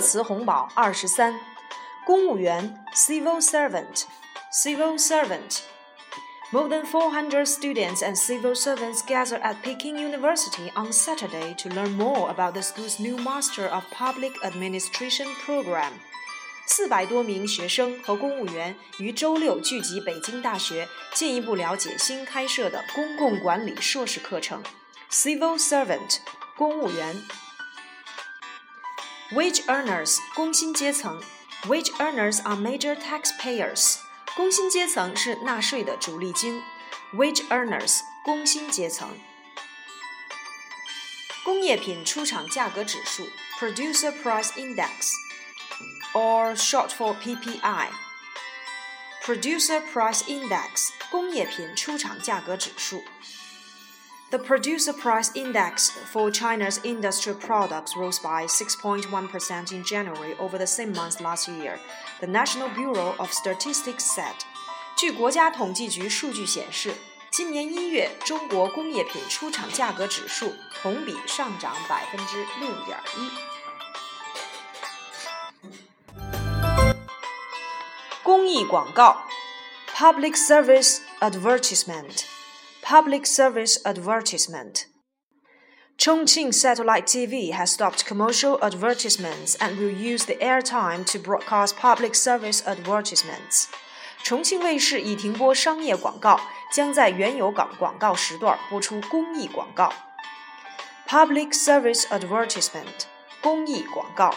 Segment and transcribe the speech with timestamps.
[0.00, 1.38] 热词红宝二十三，
[2.06, 4.04] 公务员 （civil servant）。
[4.50, 5.58] civil servant。
[6.50, 12.30] More than 400 students and civil servants gather at Peking University on Saturday to learn more
[12.30, 15.92] about the school's new Master of Public Administration program.
[16.66, 24.62] 四百多名学生和公务员于周六聚集北京大学，进一步了解新开设的公共管理硕士课程
[25.10, 26.20] （Civil Servant，
[26.56, 27.22] 公务员）。
[29.31, 31.21] Wage earners，工薪阶层。
[31.63, 33.97] Wage earners are major taxpayers.
[34.35, 36.61] 工薪阶层是纳税的主力军，
[37.13, 39.17] wage earners，工薪阶层。
[41.43, 43.27] 工业品出厂价格指数，
[43.59, 53.03] producer price index，or short for PPI。producer price index，工业品出厂价格指数。
[54.31, 60.65] The producer price index for China's industrial products rose by 6.1% in January over the
[60.65, 61.79] same month last year,
[62.19, 64.33] the National Bureau of Statistics said.
[64.97, 66.95] 据国家统计局数据显示，
[67.31, 73.29] 今年一月中国工业品出厂价格指数同比上涨百分之六点一。
[78.23, 79.21] 公益广告，
[79.93, 82.23] Public Service Advertisement。
[82.81, 84.85] Public service advertisement.
[85.97, 92.13] Chongqing Satellite TV has stopped commercial advertisements and will use the airtime to broadcast public
[92.13, 93.67] service advertisements.
[94.23, 96.39] 重庆卫视已停播商业广告，
[96.73, 99.93] 将在原有港广告时段播出公益广告。
[101.07, 103.05] Public service advertisement，
[103.41, 104.33] 公益广告。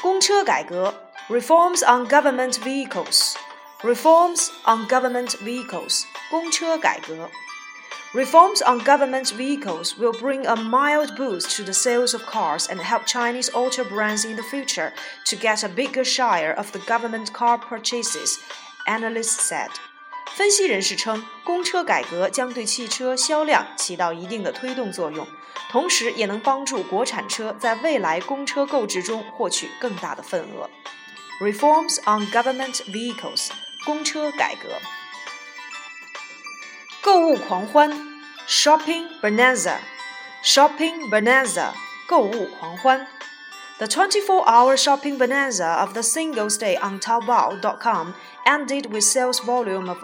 [0.00, 3.34] 公车改革，reforms on government vehicles。
[3.82, 6.04] Reforms on government vehicles.
[6.30, 7.30] 公车改革.
[8.14, 12.80] Reforms on government vehicles will bring a mild boost to the sales of cars and
[12.80, 14.92] help Chinese auto brands in the future
[15.26, 18.38] to get a bigger share of the government car purchases,
[18.86, 19.70] analysts said.
[20.36, 25.26] 分析人士称，公车改革将对汽车销量起到一定的推动作用，
[25.68, 30.70] 同时也能帮助国产车在未来公车购置中获取更大的份额。
[31.40, 33.48] Reforms on government vehicles
[33.88, 34.68] 公车改革。
[37.02, 37.90] 购物狂欢，
[38.48, 41.72] shopping bonanza，shopping bonanza，
[42.08, 43.06] 购物狂欢。
[43.78, 48.14] The 24-hour shopping bonanza of the Singles Day on Taobao.com
[48.46, 49.98] ended with sales volume of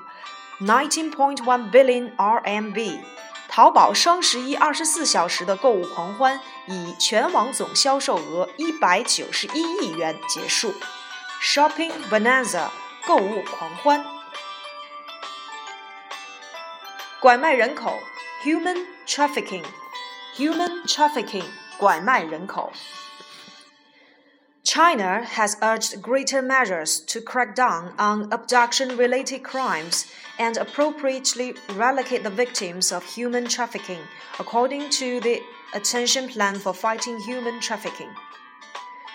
[0.60, 3.00] 19.1 billion RMB。
[3.48, 10.74] 淘宝双十一二十四小时的购物狂欢以全网总销售额一百九十一亿元结束。
[11.42, 12.68] Shopping bonanza。
[13.07, 14.03] 购物狂欢。
[17.19, 17.99] 拐卖人口
[18.43, 21.45] （human trafficking），human trafficking，
[21.77, 22.71] 拐卖人口。
[24.63, 30.05] China has urged greater measures to crack down on abduction related crimes
[30.37, 34.01] and appropriately relocate the victims of human trafficking,
[34.39, 35.41] according to the
[35.73, 38.09] Action Plan for Fighting Human Trafficking.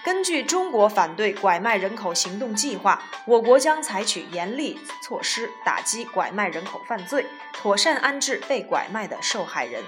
[0.03, 9.85] 根据中国反对拐卖人口行动计划，我国将采取严厉措施打击拐卖人口犯罪，妥善安置被拐卖的受害人。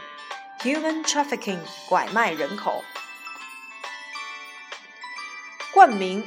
[0.60, 2.84] Human trafficking，拐卖人口。
[5.72, 6.22] 冠名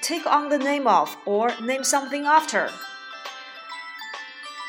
[0.00, 2.70] ，take on the name of or name something after。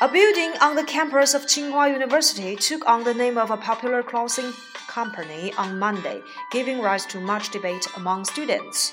[0.01, 4.03] A building on the campus of Tsinghua University took on the name of a popular
[4.03, 4.53] clothing
[4.87, 6.21] company on Monday,
[6.51, 8.91] giving rise to much debate among students.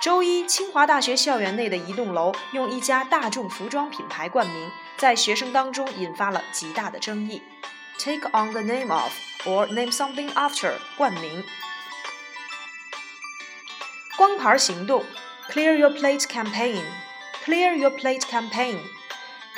[0.00, 7.42] 周一，清华大学校园内的一栋楼用一家大众服装品牌冠名，在学生当中引发了极大的争议。
[7.98, 9.12] Take on the name of
[9.44, 11.44] or name something after 冠名。
[14.16, 15.04] 光牌行动，
[15.50, 18.78] Clear Your Plate Campaign，Clear Your Plate Campaign。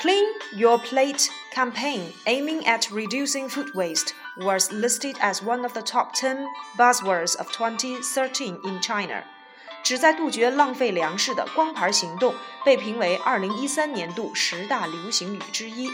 [0.02, 5.82] Clean Your Plate campaign aiming at reducing food waste was listed as one of the
[5.82, 6.46] top 10
[6.76, 9.24] buzzwords of 2013 in China.
[9.82, 12.34] 旨在杜绝浪费粮食的光盘行动
[12.64, 15.90] 被评为2013年度十大流行语之一。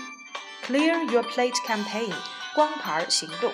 [0.66, 2.12] Clear Your Plate campaign
[2.54, 3.52] 光盘行动。